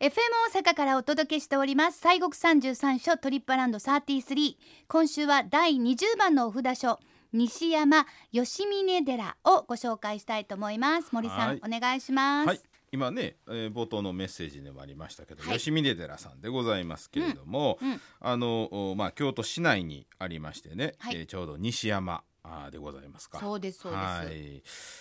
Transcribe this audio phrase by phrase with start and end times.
[0.00, 0.12] FM
[0.54, 2.00] 大阪からお届けしております。
[2.00, 4.54] 西国三十三所トリップアランド33
[4.86, 7.00] 今週は第20番のお札所
[7.32, 11.08] 西山吉峰寺をご紹介したいと思います。
[11.10, 11.60] 森さん、はい。
[11.76, 12.60] お願いします、はい。
[12.92, 15.58] 今ね、えー冒頭のメッセージでもありましたけど、はい。
[15.58, 18.00] 吉峰寺さんでございますけれども、うんうん。
[18.20, 21.16] あのおまあ京都市内にありましてね、はい。
[21.16, 23.38] えーちょうど西山あーでございますか。
[23.38, 24.02] そうですそうです。
[24.02, 24.26] はい、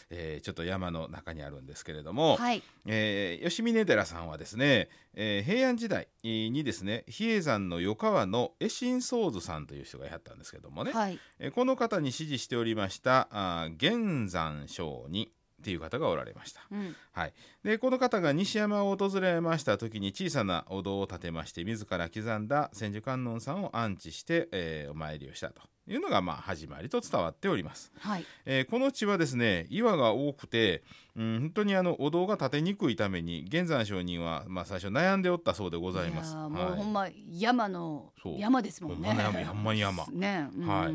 [0.10, 2.62] えーちょっと山の中にあるんですけれども、はい。
[2.86, 11.20] えー吉峰寺さんはですね、えー平安時代にですね比叡山の余川の絵心宗図さんという人がやったんですけどもね、はい。
[11.40, 15.28] えーこの方に支持しておりましたあー玄山上人
[15.60, 16.62] っていう方がおられました。
[16.72, 16.96] うん。
[17.14, 27.92] はい、でこの方が西山を訪れました時に小さなお堂を建てまして自ら刻んだ千手観音さんを安置して、えーお参りをしたというのがまあ始まりと伝わっております。
[28.00, 28.26] はい。
[28.46, 30.84] えーこの地はですね岩が多くて、
[31.16, 36.36] うん、本当にあのお堂が建てにくいために玄山上人は、まあ、最初悩んでおったそうでございます。
[36.36, 36.72] もうはい。
[36.76, 38.40] ほんま山のそう。
[38.40, 39.10] 山ですもんね。
[39.10, 40.70] 山山 ねうんうんうん。
[40.70, 40.92] はい。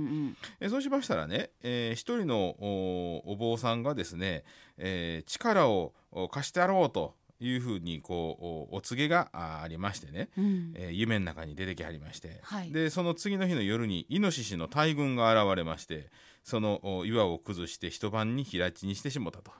[0.61, 4.45] えーそうしましたらね、えー一人のおお坊さんがですね、
[4.77, 7.15] えー力をお貸してやろうと
[7.47, 10.73] いうふうにこうおお告げがあありましてね、うん。
[10.75, 12.71] えー夢の中に出てきはりまして、はい。
[12.73, 16.11] でその次の日の夜にイノシシの大群が現れまして
[16.45, 19.53] そのお岩を崩して一晩に平地にしてしもたと。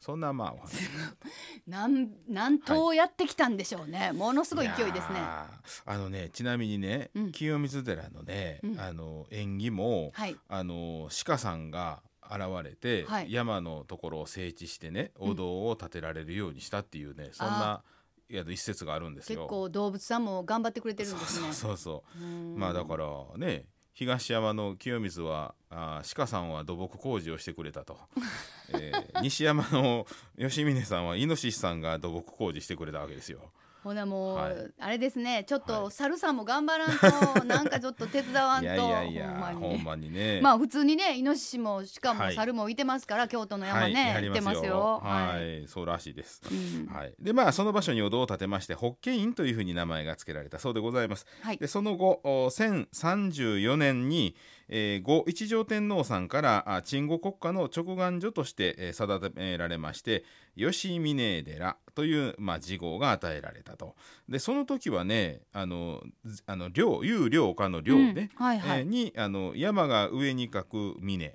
[0.00, 0.78] そんなまあお話。
[1.68, 5.18] なん何頭やってきたんでしょうね、ものすごい勢いですね。
[5.20, 7.32] あのねちなみにね、うん。
[7.32, 8.80] 清水寺のね、うん。
[8.80, 10.36] あの縁起も、はい。
[10.48, 13.32] あの鹿さんが現れて、はい。
[13.32, 17.82] 山のところを整地してねお堂を建てられるようにしたっていうね、そんな
[18.28, 19.46] いや一説があるんです結よ。
[19.46, 21.52] 構動物さんも頑張ってくれてるんですね。
[21.52, 22.18] そうそう
[22.58, 23.06] まあだから
[23.36, 27.98] ね東山の清水はあー鹿さんは土木工事をしてくれたと、
[28.72, 30.06] えー西山の
[30.38, 33.52] 吉峰さんはイノシシさんが土木工事してくれたわけですよ。
[33.82, 34.54] ほなもう、はい。
[34.78, 35.44] あれですね。
[35.46, 35.90] ちょっとはい。
[35.90, 40.12] 猿さんも頑張らんと なんかちょっと手伝わんといやいやほんまに。
[40.12, 40.40] ね。
[40.42, 42.34] まあ普通にねイノシシも鹿もはい。
[42.34, 45.00] 猿もいてますから、京都の山はい、ね、やり行ってますよ。
[45.02, 46.42] はい、そうらしいです。
[46.50, 46.94] うん。
[46.94, 51.26] はい、でまあその場所にお堂を建てまして法華院というふうに名前が付けられたそうでございます。
[51.42, 51.58] はい。
[51.58, 54.36] でその後お1034年に、
[54.72, 60.24] えー、後一条天皇さんからあ鎮護国家の直願所として、えー定められまして
[60.56, 63.96] 吉峰寺という、まあ、事号が与えられたと。
[64.28, 71.34] でその時はねあのずあの領有領下の領ね、うんはいはいえーにあの山が上に書く峰。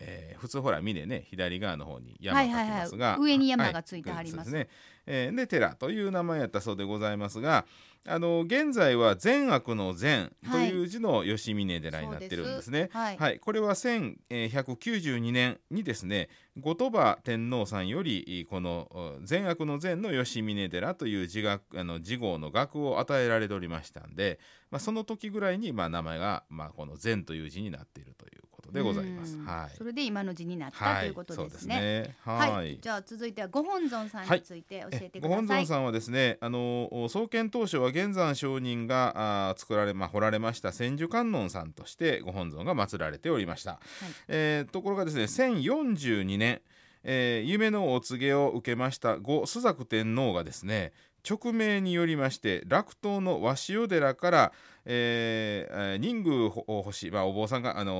[0.00, 4.70] えー普通ほら峰ね左側の方に山書きますが、はいはいはい上に山がついてありますそうですね
[5.06, 7.64] えーで寺という名前やったそうでございますが
[8.06, 12.90] あの現在は善悪の善という字の吉峰寺になってるんですね。
[12.92, 16.28] はいはい、これは1192年にですね
[16.58, 24.38] 後鳥羽天皇さんよりこのお善悪の善の吉峰寺という字学あの字号の学を与えられておりましたんで、
[24.70, 29.36] まあ、その時ぐらいにまあ名前が、まあ、この善という字になっているということでございます。
[29.36, 31.80] うんはいそれで今の字になった、はいということですね。
[31.80, 32.16] ね。
[32.22, 35.46] はい、はいじゃあ続いてはご本尊さんについて教えてくごださい。
[35.46, 43.78] 本尊さんはですねあのお創建当初は玄山上人が作られ、まあ、掘られました千手観音さんとしてご本尊が祀られておりました、
[44.26, 46.60] えーところがですね1042年、
[47.04, 54.52] えー夢のお告げを受けました後朱雀天皇がですね勅命によりまして楽東の鷲尾寺から、
[54.84, 57.94] えーえー任宮お星、まあ、お坊さんがあの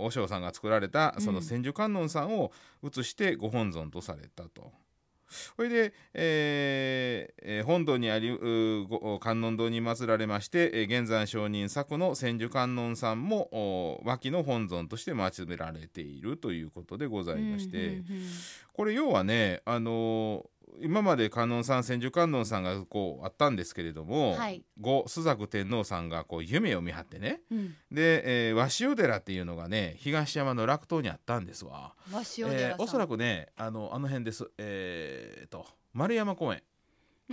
[0.00, 2.50] お和尚さんが作られたその千手観音さんを
[2.82, 4.72] 移してご本尊とされたと。
[5.28, 8.28] それで、えーえー本堂にあり
[9.20, 18.02] 観音堂に祀られまして、えー現在上人作の千手観音さんもお脇の本尊として祀られているということでございまして、
[18.72, 24.64] これ要はね、あのー今まで観音さん千手観音さんがこうあったんですけれども、はい。
[24.80, 27.40] 後朱雀天皇さんがこう夢を見張ってね。
[27.50, 27.74] うん。
[27.90, 31.94] で、えー、鷲尾寺っていうのがね東山の楽東にあったんですわ。
[32.12, 34.50] 和塩寺さん、えーおそらくねあのあの辺です。
[34.58, 36.62] えー、と丸山公園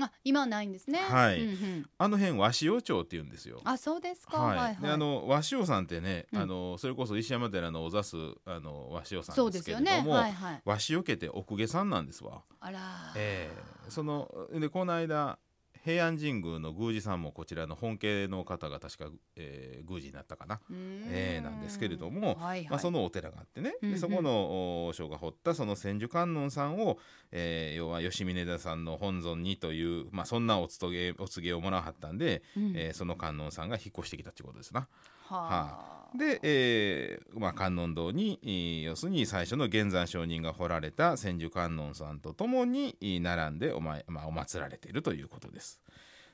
[0.01, 0.99] あ今はないんですね。
[0.99, 3.61] はいうんうんあの辺鷲尾町っていうんですよ。
[3.63, 4.37] あそうですか。
[4.37, 4.81] はいはいはい。
[4.81, 9.65] であの鷲尾さんってね、うんあのそれこそ石山寺のお座すあの鷲尾さそうんでです。
[9.65, 10.61] けれども、はいはい。
[10.65, 12.41] 鷲尾家って奥下さんなんですわ。
[12.59, 12.79] あら。
[13.15, 15.37] ええそのでこの間
[15.85, 19.05] 平安神宮の宮司さんもこちらの本家の方が確か、
[19.35, 20.59] えー宮司になったかな。
[20.71, 22.67] えーなんですけれどもはいはい。
[22.71, 26.97] まあ、そのお寺があってね、うんうんでそこのお師匠が掘ったその千手観音さんを、
[27.31, 34.87] えー要は吉峰田さんの本尊にという、まあ、そんなお告げお告げをもらわはったんで、うんえーその観音さんが引っ越してきたっていうことですな。
[35.27, 45.81] はあ、で、えーまあ、観音堂にえー要するに最初の現山上人が彫られた千手観音さんとともにえー並んでお,、ままあ、お祀られているということです。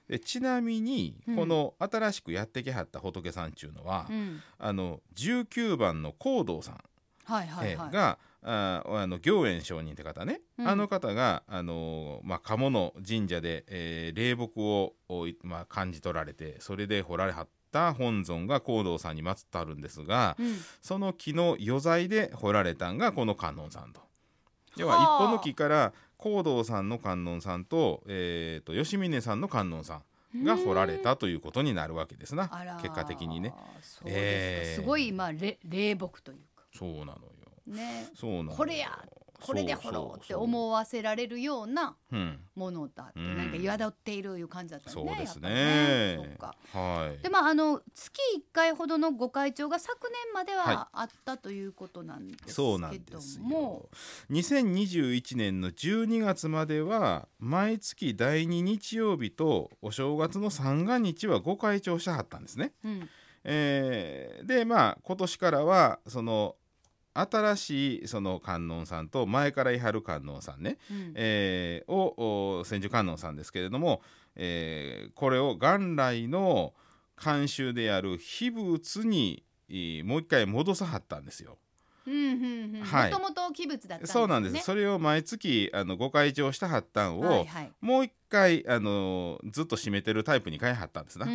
[0.07, 1.35] でちなみにうん。
[1.35, 6.83] この新しくやってきはった仏さんっていうのは、うん、あの19番の光道さん。
[7.23, 7.87] はいはいはい。
[7.87, 10.67] えーがああの行円上人って方ね、うん。
[10.67, 14.95] あの方があの、まあ、鴨の神社で、えー霊木を、
[15.43, 24.01] まあ、感じ取られてそれで彫られはった本尊が光道さんに祀ってあるんですがうん、その木の余材で彫られたんがこの観音さんと。
[24.77, 25.03] 要ははあ。
[25.03, 30.01] 一本の木から光道さんの観音さんと,、えー、と吉峰さんの観音さ
[30.35, 32.49] んが彫られたということになるわけですな。
[32.81, 33.53] 結果的にね。
[33.81, 34.81] すか、えー。
[34.81, 36.63] すごいまあれ霊木というか。
[36.73, 37.17] そうなのよ。
[37.67, 38.07] ね。
[38.15, 38.57] そうなのよ。
[38.57, 38.97] これや
[39.41, 41.95] これで掘ろうって思わせられるような
[42.55, 43.37] ものだって、うん。
[43.37, 45.11] なんか宿っているいう感じだったよね。
[45.11, 45.49] そうですね。
[46.17, 46.37] ね。
[46.73, 47.23] はい。
[47.23, 50.75] でまああの月1回ほどのご会長が昨年まではい。
[50.75, 53.89] はあったということなんですけどそうなんですもよ。
[54.31, 62.73] 2021年の12月までは毎月第2日曜日とお正月の三が日はご会長してはったんですね。
[62.83, 63.09] うん。
[63.43, 66.55] えーでまあ今年からはその
[67.13, 74.01] 新しいその観音さんと前からいはる観音さんね、うんえーをお千手観音さんですけれども、
[74.35, 76.73] えーこれを元来の
[77.17, 81.57] 慣習である秘仏にえーもう一回戻さはったんですよ。
[82.05, 84.13] もともと器物だったんですね。
[84.13, 84.65] そうなんです。
[84.65, 87.71] それを毎月あのご会長したはったんを、はいはい。
[87.81, 91.27] もう一回あのずっと締めてるタイプに変えはったんですな。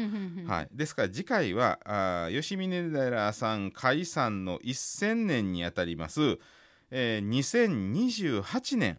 [0.47, 6.39] はい、ですから次回はあー吉峰寺さん解散の1000年にあたります、
[6.91, 8.99] えー2028年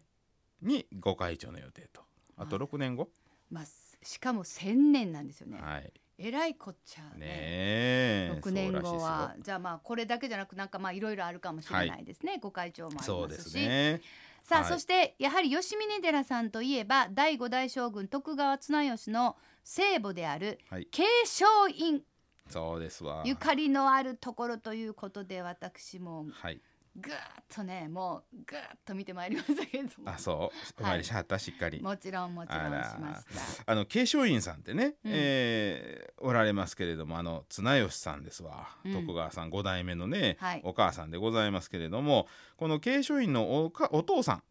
[0.62, 2.02] にご会長の予定と
[2.36, 3.08] あとはい6年後、
[3.50, 3.64] まあ
[4.02, 5.58] しかも千年なんですよね。
[5.60, 7.20] はいえらいこっちゃね。
[7.20, 9.36] え6年後は。
[9.40, 13.06] じゃあまあこれだけじゃなくなんかまあいろいろあるかもしれないですね、ご会長もありますし。
[13.06, 14.00] そうですね。
[14.42, 14.68] さあ、はい。
[14.72, 20.86] そしてやはり吉峰寺さんといえば第五代将軍徳川綱吉の聖母であるはい。
[20.86, 22.02] 慶祥院。
[22.48, 23.22] そうですわ。
[23.24, 26.26] ゆかりのあるところということで私も。
[26.32, 26.60] はい
[27.00, 27.18] ぐーっ
[27.48, 30.10] とねもうぐーっと見てまいりましたけれども。
[30.10, 30.82] あそう。
[30.82, 31.80] お参りしはった、しっかり。
[31.80, 33.72] もちろんもちろんしました。
[33.72, 35.12] あの慶祥院さんってね、うん。
[35.14, 38.92] えーおられますけれどもあの綱吉さんですわ、うん。
[38.92, 40.60] 徳川さん5代目のね、はい。
[40.64, 44.42] お母さんでございますけれどもこの慶祥院のおかお父さん、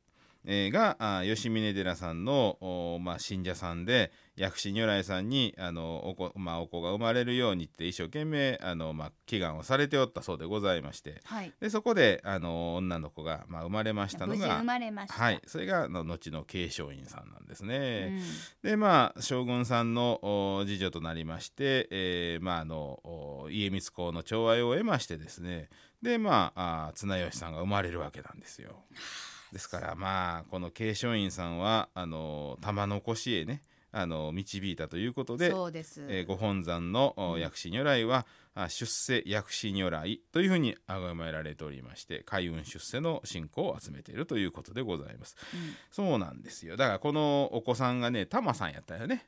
[0.49, 11.21] えーがあ吉峰寺さんのお、まあ、信者さんで薬師如来さんにあのお子,、まあ、お子が生まれるようにって一生懸命あの、まあ、祈願をされておったそうでございまして。
[11.25, 11.51] はい。
[11.59, 18.13] でそこであの女の子が、まあ、生まれましたのが無事生まれました、はい、それがあの後の慶祥院さんなんですね。
[18.63, 18.69] うん。
[18.69, 25.69] でまあ将軍さんのお次女となりまして、えーまあ、あのお家光公の寵愛を得ましてですね。
[26.01, 28.85] でまああ綱吉さんが生まれるわけなんですよ。
[29.51, 33.61] ですからまあこの慶祥院さんはあの玉残しへね
[33.91, 45.35] あの導いたということで、そうです、えーご本山の薬師如来は、あ出世薬師如来というふうに崇められておりまして開運出世の信仰を集めているということでございます。
[45.53, 45.75] うん。
[45.89, 46.75] そうなんですよ。
[46.75, 49.25] だからこのお子さんがねタマさんやったよね。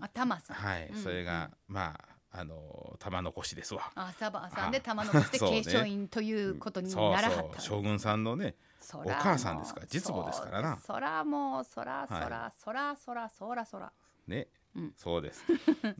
[0.00, 0.56] あ玉さん。
[0.56, 1.98] はい、うんそれがま
[2.32, 3.90] ああの玉残しですわ。
[3.94, 5.62] あサバさんで玉残してそうね。
[5.62, 7.60] 継承院ということにならはった。
[7.60, 7.78] そう。
[7.78, 8.54] 将軍さんのね
[8.94, 9.80] お母さんですか？
[9.80, 10.78] ら実母ですからな。
[10.84, 13.92] そらもうそらそはらそらそらそらそら。
[14.26, 14.92] ね、うん。
[14.96, 15.44] そうです。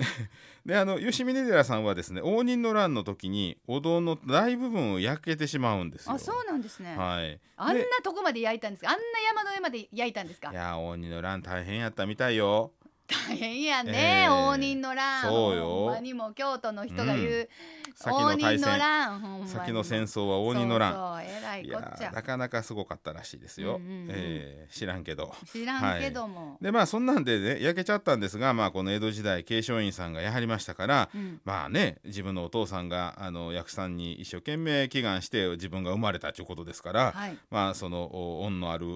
[0.65, 6.15] であの吉峰寺さんはですね応仁の乱の時にお堂の大部分を焼けてしまうんですよ。
[6.15, 6.97] あそうなんですね。
[6.97, 7.41] はい。
[7.57, 8.91] あんなでとこまで焼いたんですか？
[8.91, 10.51] あんな山の上まで焼いたんですか？
[10.51, 12.73] いや応仁の乱大変やったみたいよ
[13.07, 15.23] 大変やね、えー応仁の乱。
[15.23, 15.65] そうよ。
[15.67, 17.49] ほんまにも京都の人が言う、
[17.95, 20.03] 先応仁の乱先の戦。
[20.05, 20.93] 争は応仁の乱。
[20.95, 22.05] そうえらいいこっちゃ。
[22.05, 24.09] やなかなかすごかったらしいですよ、うんうんうん。
[24.11, 25.35] えー知らんけど。
[25.53, 31.41] 知らんけども、でまあそんなんでね焼けちゃったんですが、まあ、この江戸時代慶祥院さんがやはりましたから、うん。
[31.45, 37.37] まあね自分のお父さんがあの薬さんに一生懸命祈願して自分が生まれたということですから、はい。
[37.51, 38.87] まあそのお恩のある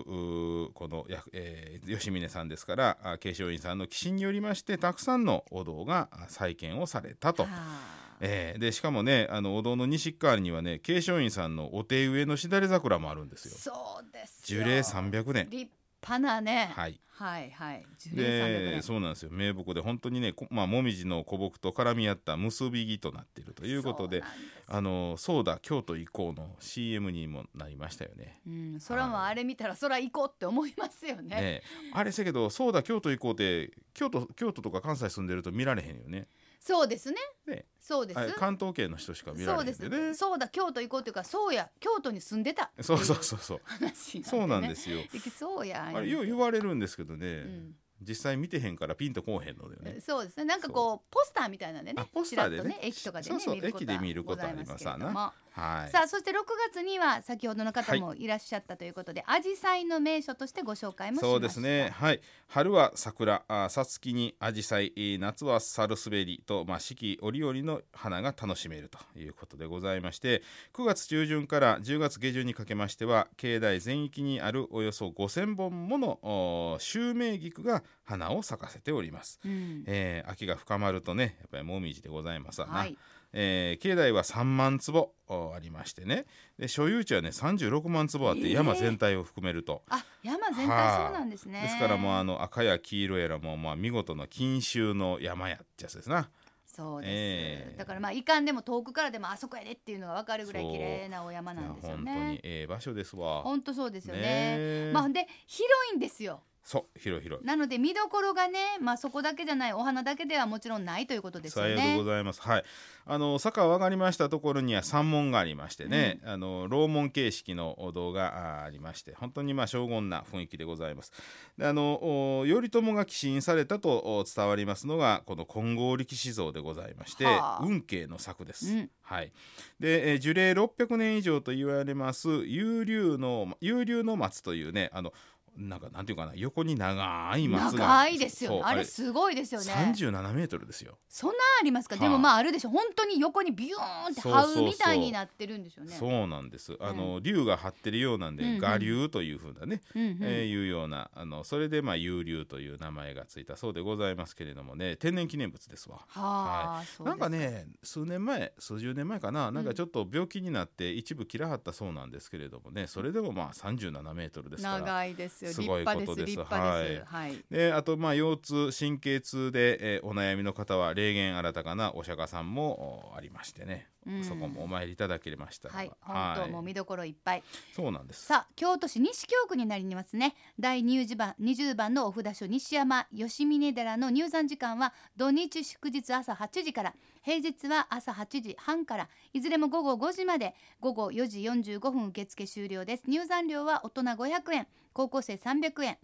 [0.74, 7.44] このや、えー吉峰さんですからあ慶祥院さんの寄進によりましてたくさんのお堂があ再建をされたと。
[7.44, 13.54] はあえーでしかもねあのお堂の西側にはね慶祥院さんのお手植えのしだれ桜もあるんですよ。
[13.56, 13.72] そ
[14.06, 15.48] うですよ樹齢300年。
[15.50, 15.70] 立
[16.06, 17.00] 派なね、はい。
[17.08, 17.86] はいはい。
[17.98, 19.30] 樹齢300で年そうなんですよ。
[19.32, 24.22] 名木で本当にねこまあもみじの古木と絡み合った結び木となっているということで
[24.68, 28.40] あのそうだ京都行こうの CM にもなりましたよね。
[28.46, 31.40] うん、空もあれ見たら空行こうって思いますよね。
[31.40, 31.62] ね
[31.94, 36.28] あれせやけどそうだ京都行こうって京都京都とか関西住んでると見られへんよね。
[36.60, 37.16] そうですね。
[37.46, 37.64] ね。
[37.78, 38.18] そうです。
[38.18, 40.08] はい関東圏の人しか見らそうでれへんです。
[40.08, 42.70] ねそうだ京都行こうというかそうや京都に住んでた。
[42.80, 43.60] そうそうそうそう。
[43.64, 44.98] 話そうなんですすよ。
[45.12, 47.74] できそうやあれよう言われるんですけどね、うん。
[48.02, 50.00] 実際見てへんからピンとこうへんのだよね。
[50.00, 50.44] そうですね。
[50.44, 52.02] なんかこうポスターみたいなんでね。
[52.02, 52.62] あポスターでね。
[52.62, 54.86] ちらっと駅とかでねそうそう見ることは駅で見ることあります。
[54.86, 56.34] わなはいさあそして6
[56.70, 61.90] 月には先ほどの方もいらっしゃったということで、アジサイの名所としてご紹介もしましたそうですね。
[61.94, 62.20] はい。
[62.48, 70.42] 春は桜、あさつきにアジサイ、えー夏はサルスベリと、まあ、四季折々の花が楽しめるということでございまして、
[70.74, 79.40] 9月中旬から10月下旬にかけましては、境内全域にあるおよそ5000本ものお襲名菊が花を咲かせております。
[79.44, 79.84] うん。
[79.86, 82.72] えー秋が深まるとね、やっぱりもみじでございますわな。
[82.74, 82.96] はい。
[83.32, 86.24] えー境内は3万坪おありましてね。
[86.58, 88.52] で所有地はね36万坪あってえー。
[88.54, 90.98] 山全体を含めると、あ山全はあ。
[90.98, 91.62] 体そうなんですね。
[91.62, 96.30] ですからもうあの赤や黄色やらもうまあ見事な金秋の山やってやつですな。
[96.64, 103.40] そうです、ええだからまあいかんでも遠くからでもあそこやでっていうのが分かるぐらい綺麗なお山なんですよいや本当にねええ場所ですわ。
[103.42, 104.20] 本当そうですよね。
[104.22, 104.90] え。
[104.92, 112.42] まあで広いんですよそう広い広いなので見どころがねまあそこだけじゃないお花だけではもちろんないということですよさようでねございます。
[112.42, 112.64] はい。
[113.08, 121.12] あの坂を上がりましたところには山門がありましてね、あの楼門形式のお堂があありまして、本当にまあ荘厳な雰囲気でございます。
[121.56, 122.00] であの
[122.40, 128.72] お頼朝が寄進されたとお伝わりますのがこの金剛力士像でございまして、はあ運慶の作です。
[128.72, 129.32] うんはい。
[129.78, 135.12] で、えー樹齢600年以上と言われます幽流の幽流の松というね、あの
[135.56, 137.86] なんかなんていうかな横に長い松が。
[137.86, 138.62] 長いですよね。
[138.64, 139.72] あれすごいですよね。
[139.72, 140.98] 37メートルですよ。
[141.08, 142.70] そんなありますか、はあでもまああるでしょ。
[142.70, 145.94] 本当に横にビューンって這そうみたいになってるんですよね。
[145.94, 146.76] そうなんです。
[146.80, 148.64] あの、竜が張ってるようなんで、うんうん。
[148.64, 150.18] 我竜というふうなね、うんうん。
[150.22, 155.98] えーいうようなあのそれでまあ幽竜という名前がついたそうでございますけれどもね、天然記念物ですわ。
[156.08, 164.80] はあ、そうですなんかね数年前数十年前かななんかちょっと病気になって一部切らはったそうなんですけれどもねそれでもまあ37メートルですから。
[164.80, 165.52] 長いですよ。
[165.52, 166.26] 立すごいことです。
[166.26, 167.04] 立派です。
[167.06, 175.74] はい、であとまあ腰痛神経痛で、えーお悩みの方は霊言新たかなお釈迦さんもおありましてね、うんそこもお参りいただけましたら。
[175.74, 177.42] はい、本当もう見どころいっぱい。
[177.74, 178.24] そうなんです。
[178.24, 193.04] さあ京都市西京区になりますね第20番20番のお札所西山吉峰寺の入山時間は土日祝日朝8時から平日は朝8時半からいずれも午後5時まで午後4時45分受付終了です。
[193.06, 195.98] 入山料は大人500円高校生300円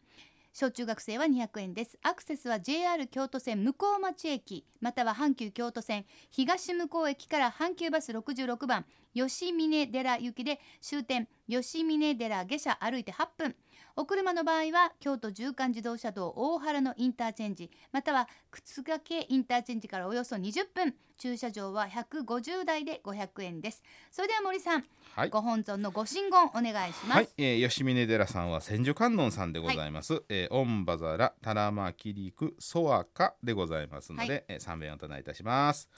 [0.54, 1.98] 小中学生は200円です。
[2.02, 13.56] アクセスは JR 京都線向町駅または阪急京都線東向こう駅から阪急バス66番吉峰寺行きで終点吉峰寺下車歩いて8分。
[13.96, 23.82] お車の場合は京都縦貫自動車道大原のインターチェンジまたは靴掛インターチェンジからおよそ20分駐車場は150台で500円です。
[24.10, 24.84] それでは森さん、
[25.14, 25.30] はい。
[25.30, 30.22] ご本尊のご神言お願いします、はい、えー、吉峰寺さんは千手観音さんでございます。
[30.28, 34.44] えーオンバザラタラマキリクソアカでございますので、はい。
[34.48, 35.88] えー三遍お唱えいたします。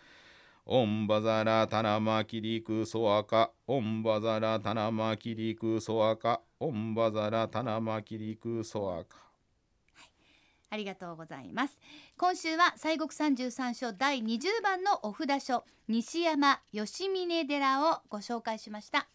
[0.66, 9.18] オンバザラタラマキリクソアカオンバザラタラマキリクソアカオンバザラタナマキリクソアカ
[10.71, 11.78] ありがとうございます。
[12.16, 19.06] 今週は西国三十三所第20番のお札書西山吉峰寺をご紹介しました。